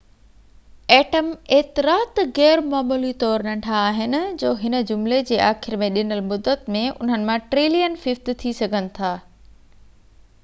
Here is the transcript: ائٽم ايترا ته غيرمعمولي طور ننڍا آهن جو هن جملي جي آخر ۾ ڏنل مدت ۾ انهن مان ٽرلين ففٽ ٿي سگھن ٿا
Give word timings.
ائٽم 0.93 1.27
ايترا 1.57 1.97
ته 2.19 2.23
غيرمعمولي 2.37 3.11
طور 3.23 3.43
ننڍا 3.47 3.75
آهن 3.89 4.15
جو 4.43 4.53
هن 4.63 4.79
جملي 4.91 5.19
جي 5.31 5.37
آخر 5.49 5.75
۾ 5.83 5.89
ڏنل 5.99 6.21
مدت 6.31 6.71
۾ 6.77 6.81
انهن 6.95 7.27
مان 7.29 7.43
ٽرلين 7.51 7.99
ففٽ 8.07 8.33
ٿي 8.45 8.55
سگھن 8.61 8.89
ٿا 9.01 9.13